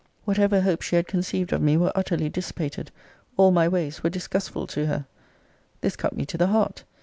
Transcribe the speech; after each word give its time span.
Whatever 0.25 0.61
hopes 0.61 0.87
she 0.87 0.95
had 0.95 1.05
conceived 1.05 1.53
of 1.53 1.61
me 1.61 1.77
were 1.77 1.91
utterly 1.93 2.27
dissipated: 2.27 2.89
all 3.37 3.51
my 3.51 3.67
ways 3.67 4.01
were 4.01 4.09
disgustful 4.09 4.65
to 4.65 4.87
her. 4.87 5.05
This 5.81 5.95
cut 5.95 6.17
me 6.17 6.25
to 6.25 6.39
the 6.39 6.47
heart. 6.47 6.85